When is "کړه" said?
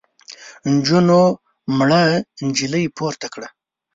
3.33-3.47